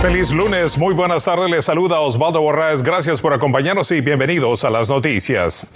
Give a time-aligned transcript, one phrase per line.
[0.00, 1.50] Feliz lunes, muy buenas tardes.
[1.50, 2.82] Les saluda Osvaldo Borraes.
[2.82, 5.66] Gracias por acompañarnos y bienvenidos a las noticias.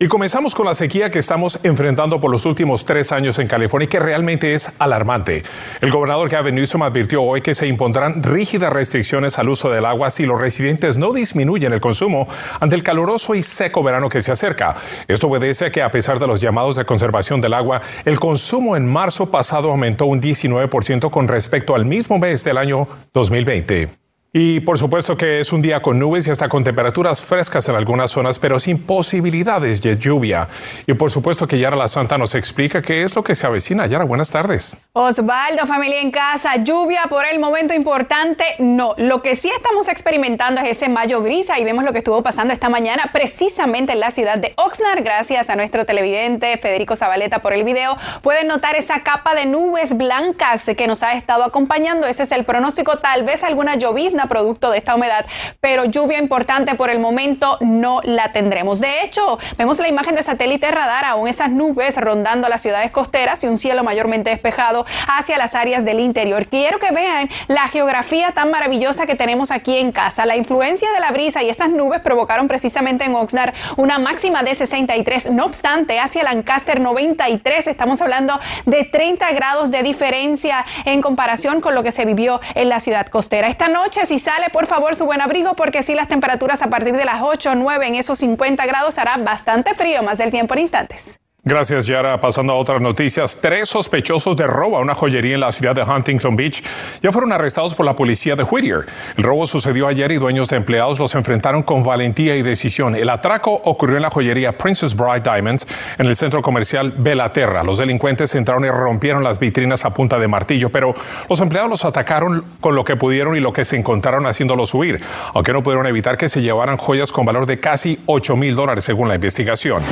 [0.00, 3.88] Y comenzamos con la sequía que estamos enfrentando por los últimos tres años en California
[3.88, 5.44] que realmente es alarmante.
[5.80, 10.10] El gobernador Gavin Newsom advirtió hoy que se impondrán rígidas restricciones al uso del agua
[10.10, 12.26] si los residentes no disminuyen el consumo
[12.58, 14.74] ante el caluroso y seco verano que se acerca.
[15.06, 18.74] Esto obedece a que a pesar de los llamados de conservación del agua, el consumo
[18.76, 23.59] en marzo pasado aumentó un 19% con respecto al mismo mes del año 2020.
[23.60, 23.99] знайти.
[24.32, 27.74] Y por supuesto que es un día con nubes y hasta con temperaturas frescas en
[27.74, 30.46] algunas zonas, pero sin posibilidades de lluvia.
[30.86, 33.86] Y por supuesto que Yara La Santa nos explica qué es lo que se avecina.
[33.86, 34.76] Yara, buenas tardes.
[34.92, 38.94] Osvaldo, familia en casa, lluvia por el momento importante, no.
[38.98, 41.48] Lo que sí estamos experimentando es ese mayo gris.
[41.58, 45.02] y vemos lo que estuvo pasando esta mañana precisamente en la ciudad de Oxnard.
[45.02, 47.96] Gracias a nuestro televidente Federico Zabaleta por el video.
[48.22, 52.06] Pueden notar esa capa de nubes blancas que nos ha estado acompañando.
[52.06, 52.98] Ese es el pronóstico.
[52.98, 55.26] Tal vez alguna llovizna producto de esta humedad,
[55.60, 58.80] pero lluvia importante por el momento no la tendremos.
[58.80, 63.42] De hecho, vemos la imagen de satélite radar, aún esas nubes rondando las ciudades costeras
[63.44, 66.46] y un cielo mayormente despejado hacia las áreas del interior.
[66.46, 70.26] Quiero que vean la geografía tan maravillosa que tenemos aquí en casa.
[70.26, 74.54] La influencia de la brisa y esas nubes provocaron precisamente en Oxnard una máxima de
[74.54, 75.30] 63.
[75.30, 81.74] No obstante, hacia Lancaster 93 estamos hablando de 30 grados de diferencia en comparación con
[81.74, 83.48] lo que se vivió en la ciudad costera.
[83.48, 86.96] Esta noche si sale, por favor, su buen abrigo, porque si las temperaturas a partir
[86.96, 90.54] de las 8 o 9 en esos 50 grados hará bastante frío, más del tiempo
[90.54, 91.19] en instantes.
[91.42, 92.20] Gracias, Yara.
[92.20, 95.82] Pasando a otras noticias, tres sospechosos de robo a una joyería en la ciudad de
[95.82, 96.62] Huntington Beach
[97.02, 98.84] ya fueron arrestados por la policía de Whittier.
[99.16, 102.94] El robo sucedió ayer y dueños de empleados los enfrentaron con valentía y decisión.
[102.94, 107.64] El atraco ocurrió en la joyería Princess Bride Diamonds en el centro comercial Belaterra.
[107.64, 110.94] Los delincuentes entraron y rompieron las vitrinas a punta de martillo, pero
[111.30, 115.00] los empleados los atacaron con lo que pudieron y lo que se encontraron haciéndolos huir,
[115.32, 118.84] aunque no pudieron evitar que se llevaran joyas con valor de casi 8 mil dólares
[118.84, 119.82] según la investigación.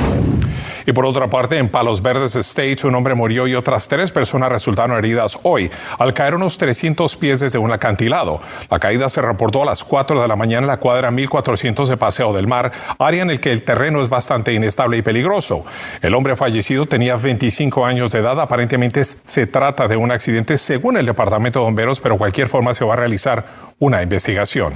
[0.85, 4.49] Y por otra parte, en Palos Verdes State, un hombre murió y otras tres personas
[4.49, 8.41] resultaron heridas hoy al caer unos 300 pies desde un acantilado.
[8.69, 11.95] La caída se reportó a las 4 de la mañana en la cuadra 1400 de
[11.95, 15.65] Paseo del Mar, área en el que el terreno es bastante inestable y peligroso.
[16.01, 18.39] El hombre fallecido tenía 25 años de edad.
[18.39, 22.83] Aparentemente se trata de un accidente según el Departamento de Bomberos, pero cualquier forma se
[22.83, 23.45] va a realizar
[23.79, 24.73] una investigación.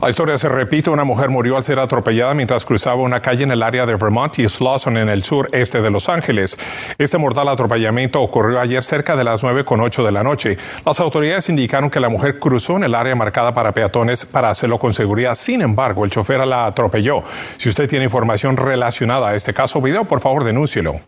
[0.00, 0.88] La historia se repite.
[0.88, 4.38] Una mujer murió al ser atropellada mientras cruzaba una calle en el área de Vermont
[4.38, 6.58] y Slauson en el sur este de Los Ángeles.
[6.96, 10.56] Este mortal atropellamiento ocurrió ayer cerca de las 9.8 de la noche.
[10.86, 14.78] Las autoridades indicaron que la mujer cruzó en el área marcada para peatones para hacerlo
[14.78, 15.34] con seguridad.
[15.34, 17.22] Sin embargo, el chofer la atropelló.
[17.58, 21.00] Si usted tiene información relacionada a este caso video, por favor denúncielo.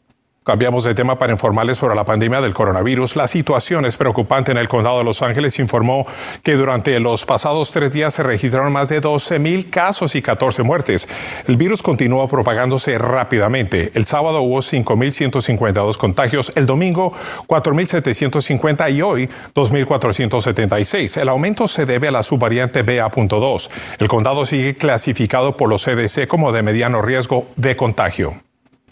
[0.44, 3.14] Cambiamos de tema para informarles sobre la pandemia del coronavirus.
[3.14, 5.60] La situación es preocupante en el condado de Los Ángeles.
[5.60, 6.04] Informó
[6.42, 10.64] que durante los pasados tres días se registraron más de 12 mil casos y 14
[10.64, 11.08] muertes.
[11.46, 13.92] El virus continúa propagándose rápidamente.
[13.94, 17.12] El sábado hubo 5.152 contagios, el domingo
[17.46, 21.20] 4.750 y hoy 2.476.
[21.20, 23.70] El aumento se debe a la subvariante BA.2.
[24.00, 28.34] El condado sigue clasificado por los CDC como de mediano riesgo de contagio.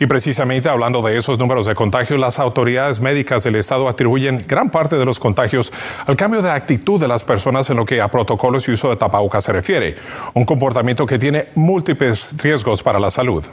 [0.03, 4.71] Y precisamente hablando de esos números de contagios, las autoridades médicas del estado atribuyen gran
[4.71, 5.71] parte de los contagios
[6.06, 8.97] al cambio de actitud de las personas en lo que a protocolos y uso de
[8.97, 9.97] tapabocas se refiere,
[10.33, 13.44] un comportamiento que tiene múltiples riesgos para la salud.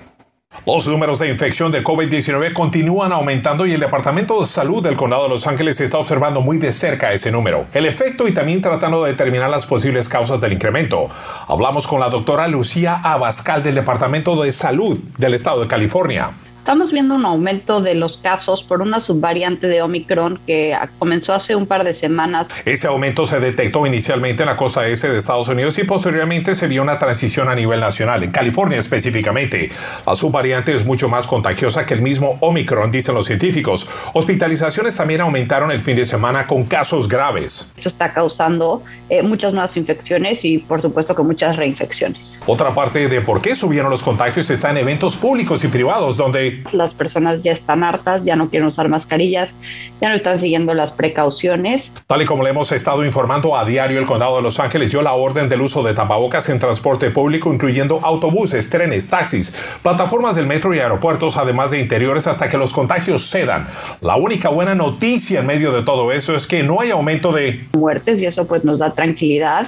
[0.68, 5.24] Los números de infección de COVID-19 continúan aumentando y el Departamento de Salud del Condado
[5.24, 9.03] de Los Ángeles está observando muy de cerca ese número, el efecto y también tratando
[9.03, 11.09] de determinar las posibles causas del incremento.
[11.47, 16.31] Hablamos con la doctora Lucía Abascal del Departamento de Salud del Estado de California.
[16.67, 21.55] Estamos viendo un aumento de los casos por una subvariante de Omicron que comenzó hace
[21.55, 22.47] un par de semanas.
[22.66, 26.68] Ese aumento se detectó inicialmente en la costa este de Estados Unidos y posteriormente se
[26.68, 29.71] vio una transición a nivel nacional, en California específicamente.
[30.06, 33.89] La subvariante es mucho más contagiosa que el mismo Omicron, dicen los científicos.
[34.12, 37.71] Hospitalizaciones también aumentaron el fin de semana con casos graves.
[37.77, 42.38] Esto está causando eh, muchas nuevas infecciones y por supuesto que muchas reinfecciones.
[42.45, 46.56] Otra parte de por qué subieron los contagios está en eventos públicos y privados donde
[46.71, 49.54] las personas ya están hartas, ya no quieren usar mascarillas,
[50.01, 51.94] ya no están siguiendo las precauciones.
[52.07, 55.01] Tal y como le hemos estado informando a diario, el condado de Los Ángeles dio
[55.01, 60.48] la orden del uso de tapabocas en transporte público, incluyendo autobuses, trenes, taxis, plataformas del
[60.48, 63.68] metro y aeropuertos, además de interiores, hasta que los contagios cedan.
[64.01, 67.68] La única buena noticia en medio de todo eso es que no hay aumento de
[67.74, 69.68] muertes y eso pues nos da tranquilidad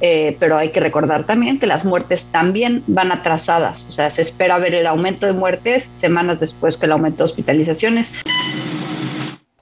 [0.00, 4.22] eh, pero hay que recordar también que las muertes también van atrasadas, o sea, se
[4.22, 8.10] espera ver el aumento de muertes semanas después que el aumento de hospitalizaciones.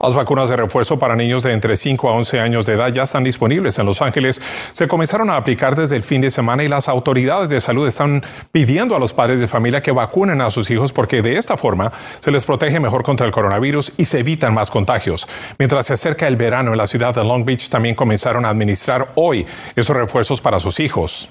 [0.01, 3.03] Las vacunas de refuerzo para niños de entre 5 a 11 años de edad ya
[3.03, 4.41] están disponibles en Los Ángeles.
[4.71, 8.23] Se comenzaron a aplicar desde el fin de semana y las autoridades de salud están
[8.53, 11.91] pidiendo a los padres de familia que vacunen a sus hijos porque de esta forma
[12.21, 15.27] se les protege mejor contra el coronavirus y se evitan más contagios.
[15.59, 19.09] Mientras se acerca el verano en la ciudad de Long Beach, también comenzaron a administrar
[19.17, 21.29] hoy estos refuerzos para sus hijos.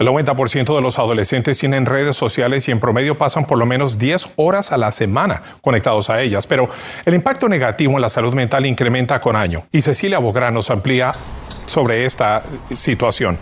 [0.00, 3.98] El 90% de los adolescentes tienen redes sociales y en promedio pasan por lo menos
[3.98, 6.68] 10 horas a la semana conectados a ellas, pero
[7.04, 9.64] el impacto negativo en la salud mental incrementa con año.
[9.72, 11.12] Y Cecilia Bográn nos amplía
[11.66, 13.38] sobre esta situación.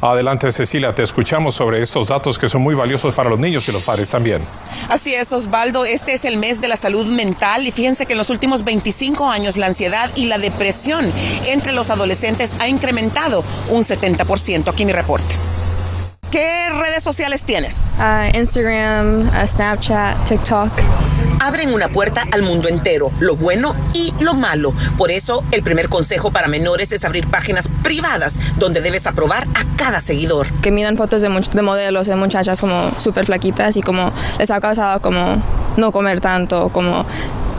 [0.00, 3.72] Adelante Cecilia, te escuchamos sobre estos datos que son muy valiosos para los niños y
[3.72, 4.40] los padres también.
[4.88, 8.18] Así es, Osvaldo, este es el mes de la salud mental y fíjense que en
[8.18, 11.12] los últimos 25 años la ansiedad y la depresión
[11.48, 14.68] entre los adolescentes ha incrementado un 70%.
[14.68, 15.34] Aquí mi reporte.
[16.30, 17.86] ¿Qué redes sociales tienes?
[17.98, 20.70] Uh, Instagram, uh, Snapchat, TikTok.
[21.40, 24.74] Abren una puerta al mundo entero, lo bueno y lo malo.
[24.98, 29.76] Por eso, el primer consejo para menores es abrir páginas privadas donde debes aprobar a
[29.78, 30.52] cada seguidor.
[30.60, 34.60] Que miran fotos de, de modelos, de muchachas como súper flaquitas y como les ha
[34.60, 35.42] causado como
[35.78, 37.06] no comer tanto, como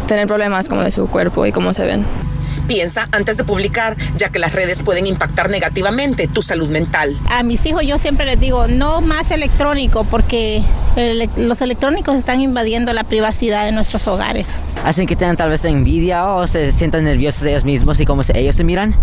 [0.06, 2.06] tener problemas como de su cuerpo y cómo se ven.
[2.70, 7.18] Piensa antes de publicar, ya que las redes pueden impactar negativamente tu salud mental.
[7.32, 10.62] A mis hijos yo siempre les digo, no más electrónico, porque
[11.36, 14.62] los electrónicos están invadiendo la privacidad de nuestros hogares.
[14.86, 18.56] Hacen que tengan tal vez envidia o se sientan nerviosos ellos mismos y cómo ellos
[18.56, 18.96] se miran.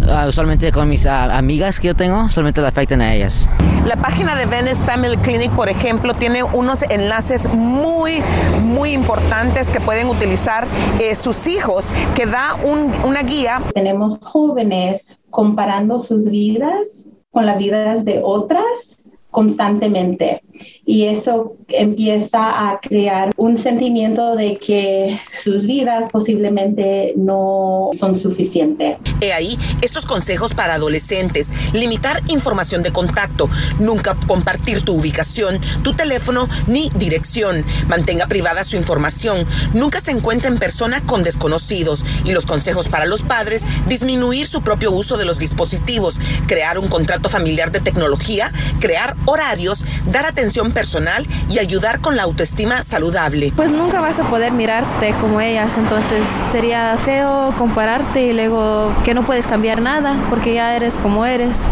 [0.00, 3.48] Uh, usualmente con mis uh, amigas que yo tengo, solamente le afectan a ellas.
[3.84, 8.22] La página de Venice Family Clinic, por ejemplo, tiene unos enlaces muy,
[8.62, 10.66] muy importantes que pueden utilizar
[11.00, 11.84] eh, sus hijos,
[12.14, 13.62] que da un, una guía.
[13.74, 18.97] Tenemos jóvenes comparando sus vidas con las vidas de otras
[19.30, 20.42] constantemente.
[20.84, 28.96] Y eso empieza a crear un sentimiento de que sus vidas posiblemente no son suficientes.
[29.20, 35.94] He ahí estos consejos para adolescentes, limitar información de contacto, nunca compartir tu ubicación, tu
[35.94, 42.04] teléfono ni dirección, mantenga privada su información, nunca se encuentre en persona con desconocidos.
[42.24, 46.88] Y los consejos para los padres, disminuir su propio uso de los dispositivos, crear un
[46.88, 53.52] contrato familiar de tecnología, crear horarios, dar atención personal y ayudar con la autoestima saludable.
[53.54, 59.14] Pues nunca vas a poder mirarte como ellas, entonces sería feo compararte y luego que
[59.14, 61.68] no puedes cambiar nada porque ya eres como eres.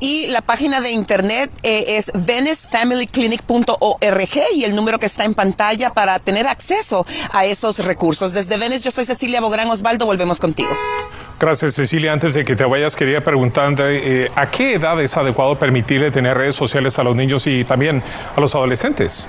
[0.00, 5.92] Y la página de internet eh, es venice.familyclinic.org y el número que está en pantalla
[5.92, 8.32] para tener acceso a esos recursos.
[8.32, 10.70] Desde Venice, yo soy Cecilia Bográn Osvaldo, volvemos contigo.
[11.40, 12.12] Gracias, Cecilia.
[12.12, 16.36] Antes de que te vayas, quería preguntar eh, ¿a qué edad es adecuado permitirle tener
[16.36, 18.02] redes sociales a los niños y también
[18.36, 19.26] a los adolescentes?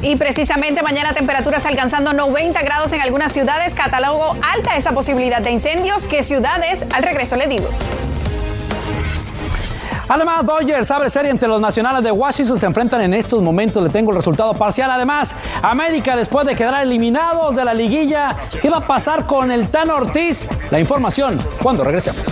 [0.00, 5.50] Y precisamente mañana temperaturas alcanzando 90 grados en algunas ciudades, catálogo alta esa posibilidad de
[5.50, 6.06] incendios.
[6.06, 6.86] ¿Qué ciudades?
[6.92, 7.68] Al regreso le digo.
[10.08, 12.58] Además, Dodgers abre serie entre los nacionales de Washington.
[12.58, 13.82] Se enfrentan en estos momentos.
[13.82, 14.90] Le tengo el resultado parcial.
[14.90, 19.68] Además, América, después de quedar eliminados de la liguilla, ¿qué va a pasar con el
[19.68, 20.48] Tan Ortiz?
[20.70, 22.24] La información cuando regresemos.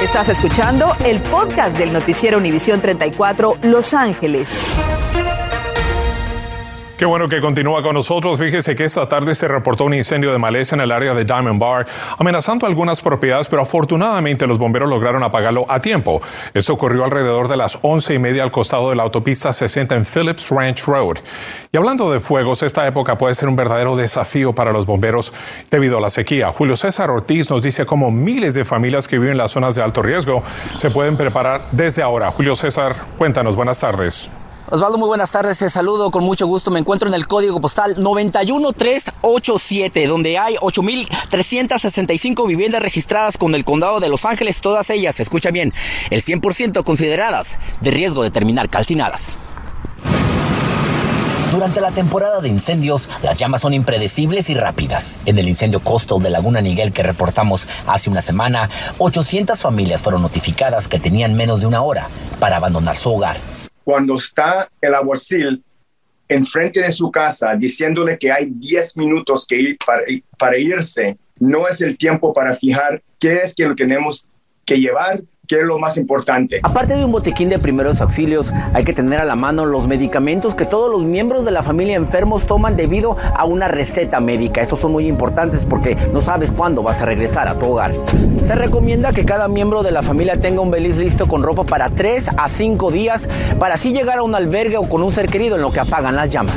[0.00, 4.50] Estás escuchando el podcast del noticiero Univisión 34 Los Ángeles.
[7.02, 8.38] Qué bueno que continúa con nosotros.
[8.38, 11.58] Fíjese que esta tarde se reportó un incendio de maleza en el área de Diamond
[11.58, 11.84] Bar,
[12.16, 16.22] amenazando algunas propiedades, pero afortunadamente los bomberos lograron apagarlo a tiempo.
[16.54, 20.04] Esto ocurrió alrededor de las once y media al costado de la autopista 60 en
[20.04, 21.16] Phillips Ranch Road.
[21.72, 25.32] Y hablando de fuegos, esta época puede ser un verdadero desafío para los bomberos
[25.72, 26.52] debido a la sequía.
[26.52, 29.82] Julio César Ortiz nos dice cómo miles de familias que viven en las zonas de
[29.82, 30.44] alto riesgo
[30.76, 32.30] se pueden preparar desde ahora.
[32.30, 34.30] Julio César, cuéntanos, buenas tardes.
[34.72, 35.58] Osvaldo, muy buenas tardes.
[35.58, 36.70] Te saludo con mucho gusto.
[36.70, 44.00] Me encuentro en el código postal 91387, donde hay 8.365 viviendas registradas con el condado
[44.00, 45.74] de Los Ángeles, todas ellas, escucha bien,
[46.08, 49.36] el 100% consideradas de riesgo de terminar calcinadas.
[51.52, 55.16] Durante la temporada de incendios, las llamas son impredecibles y rápidas.
[55.26, 60.22] En el incendio coastal de Laguna Niguel que reportamos hace una semana, 800 familias fueron
[60.22, 62.08] notificadas que tenían menos de una hora
[62.40, 63.36] para abandonar su hogar
[63.84, 65.62] cuando está el aguacil
[66.28, 70.02] enfrente de su casa diciéndole que hay 10 minutos que ir para,
[70.38, 74.26] para, irse, no es el tiempo para fijar qué es que lo tenemos
[74.64, 76.60] que llevar ¿Qué es lo más importante?
[76.62, 80.54] Aparte de un botiquín de primeros auxilios, hay que tener a la mano los medicamentos
[80.54, 84.62] que todos los miembros de la familia enfermos toman debido a una receta médica.
[84.62, 87.92] Estos son muy importantes porque no sabes cuándo vas a regresar a tu hogar.
[88.46, 91.90] Se recomienda que cada miembro de la familia tenga un beliz listo con ropa para
[91.90, 95.56] 3 a 5 días para así llegar a un albergue o con un ser querido
[95.56, 96.54] en lo que apagan las llamas.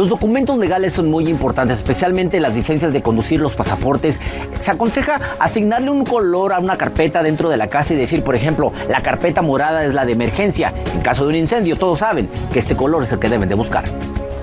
[0.00, 4.18] Los documentos legales son muy importantes, especialmente las licencias de conducir, los pasaportes.
[4.58, 8.34] Se aconseja asignarle un color a una carpeta dentro de la casa y decir, por
[8.34, 10.72] ejemplo, la carpeta morada es la de emergencia.
[10.94, 13.56] En caso de un incendio, todos saben que este color es el que deben de
[13.56, 13.84] buscar.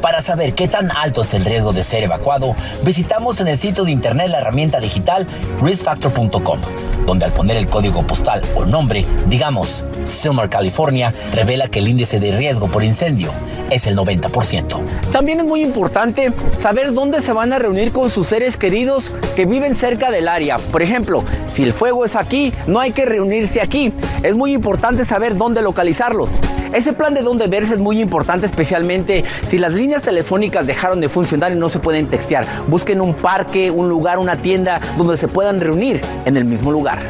[0.08, 3.84] Para saber qué tan alto es el riesgo de ser evacuado, visitamos en el sitio
[3.84, 5.28] de internet la herramienta digital
[5.62, 6.62] riskfactor.com,
[7.06, 12.22] donde al poner el código postal o nombre, digamos Silmar, California, revela que el índice
[12.22, 13.34] de riesgo por incendio
[13.70, 14.80] es el 90%.
[15.12, 19.46] También es muy importante saber dónde se van a reunir con sus seres queridos que
[19.46, 20.58] viven cerca del área.
[20.58, 23.92] Por ejemplo, si el fuego es aquí, no hay que reunirse aquí.
[24.24, 26.30] Es muy importante saber dónde localizarlos.
[26.74, 31.10] Ese plan de dónde verse es muy importante, especialmente si las líneas telefónicas dejaron de
[31.10, 32.46] funcionar y no se pueden textear.
[32.68, 37.06] Busquen un parque, un lugar, una tienda donde se puedan reunir en el mismo lugar.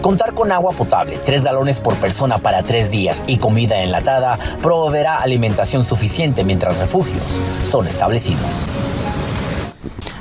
[0.00, 5.16] Contar con agua potable, tres galones por persona para tres días y comida enlatada proveerá
[5.16, 8.66] alimentación suficiente mientras refugios son establecidos.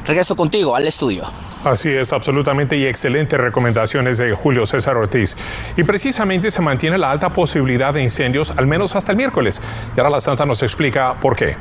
[0.06, 1.25] Regreso contigo al estudio.
[1.63, 5.38] Así es, absolutamente y excelentes recomendaciones de Julio César Ortiz.
[5.77, 9.62] Y precisamente se mantiene la alta posibilidad de incendios, al menos hasta el miércoles.
[9.96, 11.55] Y ahora la Santa nos explica por qué.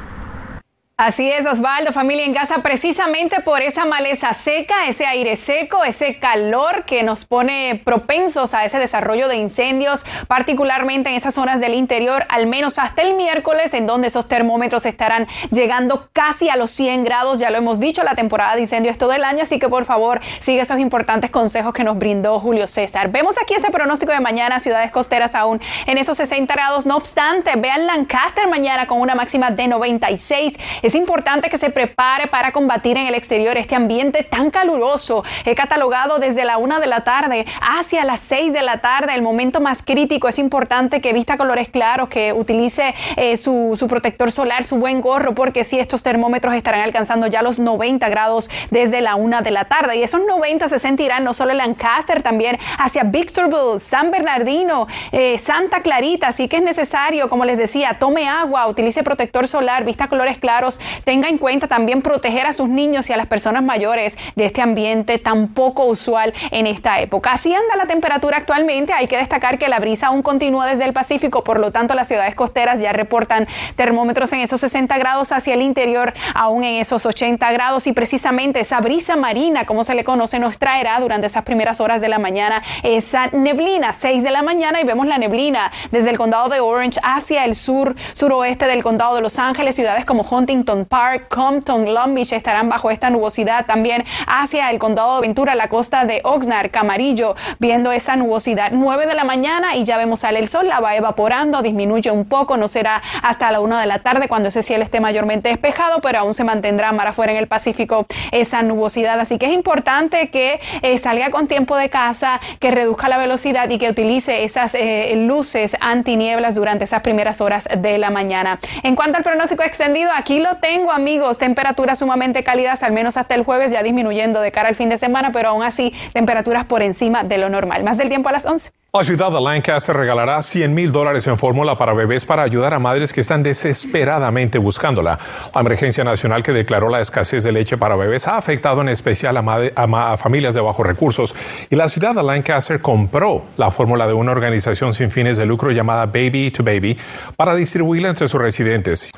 [1.04, 6.20] Así es, Osvaldo, familia en casa, precisamente por esa maleza seca, ese aire seco, ese
[6.20, 11.74] calor que nos pone propensos a ese desarrollo de incendios, particularmente en esas zonas del
[11.74, 16.70] interior, al menos hasta el miércoles, en donde esos termómetros estarán llegando casi a los
[16.70, 17.40] 100 grados.
[17.40, 19.84] Ya lo hemos dicho, la temporada de incendios es todo el año, así que por
[19.84, 23.10] favor sigue esos importantes consejos que nos brindó Julio César.
[23.10, 26.86] Vemos aquí ese pronóstico de mañana, ciudades costeras aún en esos 60 grados.
[26.86, 30.56] No obstante, vean Lancaster mañana con una máxima de 96.
[30.80, 35.24] Es importante que se prepare para combatir en el exterior este ambiente tan caluroso.
[35.44, 39.22] He catalogado desde la una de la tarde hacia las 6 de la tarde, el
[39.22, 40.28] momento más crítico.
[40.28, 45.00] Es importante que vista colores claros, que utilice eh, su, su, protector solar, su buen
[45.00, 49.50] gorro, porque si estos termómetros estarán alcanzando ya los 90 grados desde la una de
[49.50, 49.96] la tarde.
[49.96, 55.38] Y esos 90 se sentirán no solo en Lancaster, también hacia Victorville, San Bernardino, eh,
[55.38, 56.28] Santa Clarita.
[56.28, 60.80] Así que es necesario, como les decía, tome agua, utilice protector solar, vista colores claros
[61.04, 64.60] tenga en cuenta también proteger a sus niños y a las personas mayores de este
[64.60, 67.32] ambiente tan poco usual en esta época.
[67.32, 68.92] Así anda la temperatura actualmente.
[68.92, 72.08] Hay que destacar que la brisa aún continúa desde el Pacífico, por lo tanto las
[72.08, 73.46] ciudades costeras ya reportan
[73.76, 78.60] termómetros en esos 60 grados hacia el interior, aún en esos 80 grados y precisamente
[78.60, 82.18] esa brisa marina, como se le conoce, nos traerá durante esas primeras horas de la
[82.18, 86.60] mañana esa neblina, 6 de la mañana y vemos la neblina desde el condado de
[86.60, 91.26] Orange hacia el sur, suroeste del condado de Los Ángeles, ciudades como Huntington Huntington Park,
[91.28, 93.66] Compton, Long Beach estarán bajo esta nubosidad.
[93.66, 98.70] También hacia el condado de Ventura, la costa de Oxnard, Camarillo, viendo esa nubosidad.
[98.72, 102.26] 9 de la mañana y ya vemos sale el sol, la va evaporando, disminuye un
[102.26, 106.00] poco, no será hasta la 1 de la tarde cuando ese cielo esté mayormente despejado,
[106.00, 109.18] pero aún se mantendrá mar afuera en el Pacífico esa nubosidad.
[109.18, 113.68] Así que es importante que eh, salga con tiempo de casa, que reduzca la velocidad
[113.68, 118.60] y que utilice esas eh, luces antinieblas durante esas primeras horas de la mañana.
[118.84, 121.38] En cuanto al pronóstico extendido, aquí lo tengo, amigos.
[121.38, 124.98] Temperaturas sumamente cálidas, al menos hasta el jueves, ya disminuyendo de cara al fin de
[124.98, 127.84] semana, pero aún así temperaturas por encima de lo normal.
[127.84, 128.70] Más del tiempo a las 11.
[128.94, 132.78] La ciudad de Lancaster regalará 100 mil dólares en fórmula para bebés para ayudar a
[132.78, 135.18] madres que están desesperadamente buscándola.
[135.54, 139.38] La emergencia nacional que declaró la escasez de leche para bebés ha afectado en especial
[139.38, 141.34] a, familias de bajos recursos
[141.70, 145.70] y la ciudad de Lancaster compró la fórmula de una organización sin fines de lucro
[145.70, 146.98] llamada Baby to Baby
[147.34, 149.10] para distribuirla entre sus residentes.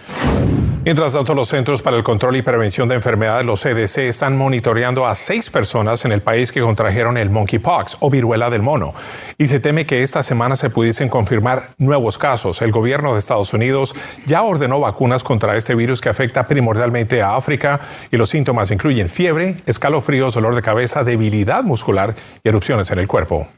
[0.85, 5.07] Mientras tanto, los Centros para el Control y Prevención de Enfermedades, los CDC, están monitoreando
[5.07, 8.93] a seis personas en el país que contrajeron el monkeypox o viruela del mono.
[9.39, 12.61] Y se teme que esta semana se pudiesen confirmar nuevos casos.
[12.61, 13.95] El gobierno de Estados Unidos
[14.27, 19.09] ya ordenó vacunas contra este virus que afecta primordialmente a África y los síntomas incluyen
[19.09, 23.49] fiebre, escalofríos, dolor de cabeza, debilidad muscular y erupciones en el cuerpo.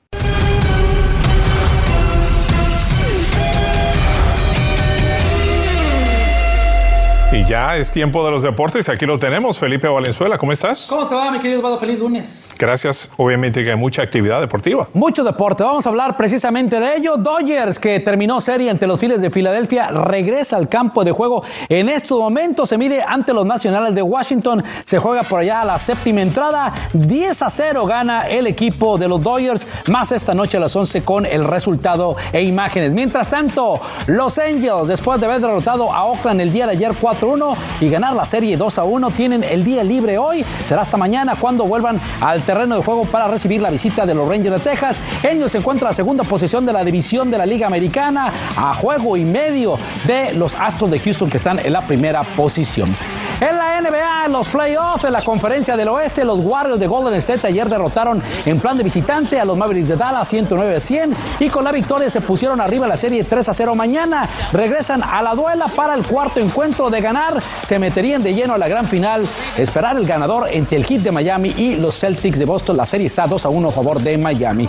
[7.46, 8.88] Ya es tiempo de los deportes.
[8.88, 10.38] Aquí lo tenemos, Felipe Valenzuela.
[10.38, 10.86] ¿Cómo estás?
[10.88, 11.78] ¿Cómo te va, mi querido Eduardo?
[11.78, 12.45] Feliz lunes.
[12.58, 13.10] Gracias.
[13.16, 14.88] Obviamente que hay mucha actividad deportiva.
[14.94, 15.62] Mucho deporte.
[15.62, 17.16] Vamos a hablar precisamente de ello.
[17.16, 21.42] Dodgers, que terminó serie ante los Phillies de Filadelfia, regresa al campo de juego.
[21.68, 24.64] En estos momentos se mide ante los Nacionales de Washington.
[24.84, 26.72] Se juega por allá a la séptima entrada.
[26.94, 29.66] 10 a 0 gana el equipo de los Dodgers.
[29.88, 32.92] Más esta noche a las 11 con el resultado e imágenes.
[32.92, 37.28] Mientras tanto, los Angels, después de haber derrotado a Oakland el día de ayer 4
[37.28, 39.10] 1 y ganar la serie 2 a 1.
[39.10, 40.44] Tienen el día libre hoy.
[40.66, 44.26] Será hasta mañana cuando vuelvan al terreno de juego para recibir la visita de los
[44.28, 45.00] Rangers de Texas.
[45.22, 48.72] Ellos se encuentran en la segunda posición de la división de la Liga Americana a
[48.74, 52.94] juego y medio de los Astros de Houston que están en la primera posición.
[53.38, 57.12] En la NBA, en los playoffs, en la conferencia del oeste, los Warriors de Golden
[57.14, 61.12] State ayer derrotaron en plan de visitante a los Mavericks de Dallas 109 a 100
[61.40, 64.26] y con la victoria se pusieron arriba la serie 3 a 0 mañana.
[64.52, 67.42] Regresan a la duela para el cuarto encuentro de ganar.
[67.62, 69.26] Se meterían de lleno a la gran final.
[69.58, 72.76] Esperar el ganador entre el Heat de Miami y los Celtics de Boston.
[72.76, 74.68] La serie está 2 a 1 a favor de Miami.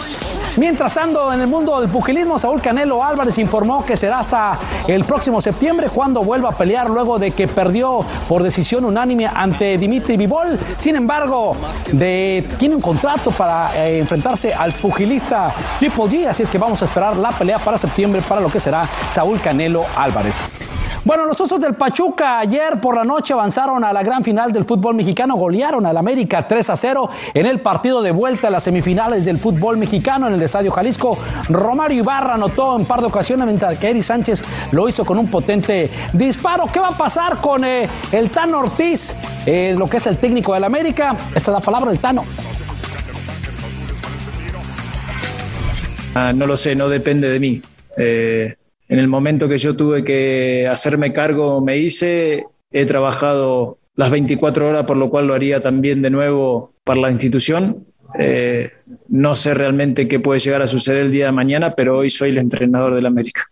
[0.57, 5.03] Mientras tanto, en el mundo del pugilismo, Saúl Canelo Álvarez informó que será hasta el
[5.03, 10.17] próximo septiembre cuando vuelva a pelear luego de que perdió por decisión unánime ante Dimitri
[10.17, 10.57] Vivol.
[10.79, 11.55] Sin embargo,
[12.57, 16.85] tiene un contrato para eh, enfrentarse al pugilista Triple G, así es que vamos a
[16.85, 20.56] esperar la pelea para septiembre para lo que será Saúl Canelo Álvarez.
[21.07, 24.65] Bueno, los Osos del Pachuca ayer por la noche avanzaron a la gran final del
[24.65, 28.65] fútbol mexicano, golearon al América 3 a 0 en el partido de vuelta a las
[28.65, 31.17] semifinales del fútbol mexicano en el Estadio Jalisco.
[31.47, 34.43] Romario Ibarra anotó en par de ocasiones mientras que Eri Sánchez
[34.73, 36.65] lo hizo con un potente disparo.
[36.73, 39.15] ¿Qué va a pasar con eh, el Tano Ortiz,
[39.45, 41.15] eh, lo que es el técnico del América?
[41.33, 42.23] Esta es la palabra del Tano.
[46.15, 47.61] Ah, no lo sé, no depende de mí.
[47.95, 48.57] Eh,
[48.89, 54.67] en el momento que yo tuve que hacerme cargo, me hice, he trabajado las 24
[54.67, 57.85] horas, por lo cual lo haría también de nuevo para la institución.
[58.17, 58.69] Eh,
[59.09, 62.29] no sé realmente qué puede llegar a suceder el día de mañana, pero hoy soy
[62.29, 63.43] el entrenador del América.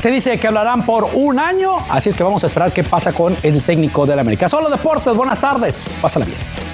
[0.00, 3.12] Se dice que hablarán por un año, así es que vamos a esperar qué pasa
[3.14, 4.50] con el técnico del América.
[4.50, 6.73] Solo deportes, buenas tardes, pásala bien.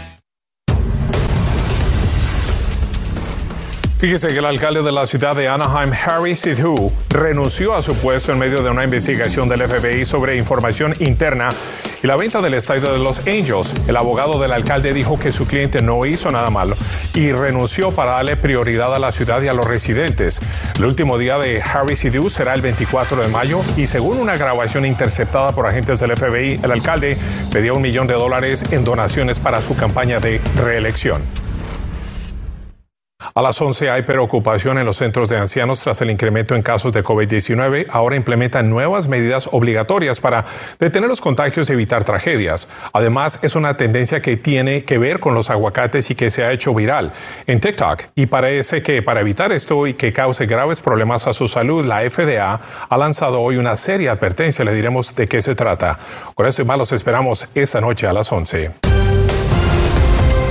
[4.00, 8.32] Fíjese que el alcalde de la ciudad de Anaheim, Harry Sidhu, renunció a su puesto
[8.32, 11.50] en medio de una investigación del FBI sobre información interna
[12.02, 13.74] y la venta del estadio de Los Angels.
[13.86, 16.76] El abogado del alcalde dijo que su cliente no hizo nada malo
[17.14, 20.40] y renunció para darle prioridad a la ciudad y a los residentes.
[20.76, 24.86] El último día de Harry Sidhu será el 24 de mayo y según una grabación
[24.86, 27.18] interceptada por agentes del FBI, el alcalde
[27.52, 31.49] pedía un millón de dólares en donaciones para su campaña de reelección.
[33.40, 36.92] A las 11 hay preocupación en los centros de ancianos tras el incremento en casos
[36.92, 37.86] de COVID-19.
[37.88, 40.44] Ahora implementan nuevas medidas obligatorias para
[40.78, 42.68] detener los contagios y evitar tragedias.
[42.92, 46.52] Además, es una tendencia que tiene que ver con los aguacates y que se ha
[46.52, 47.14] hecho viral
[47.46, 48.02] en TikTok.
[48.14, 52.02] Y parece que para evitar esto y que cause graves problemas a su salud, la
[52.10, 54.66] FDA ha lanzado hoy una seria advertencia.
[54.66, 55.98] Le diremos de qué se trata.
[56.34, 58.99] Con esto y más los esperamos esta noche a las 11.